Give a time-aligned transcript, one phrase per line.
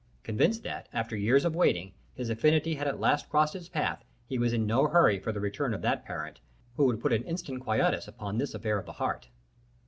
[0.23, 4.39] Convinced that, after years of waiting, his affinity had at last crossed his path, he
[4.39, 6.39] was in no hurry for the return of that parent,
[6.75, 9.29] who would put an instant quietus upon this affair of the heart.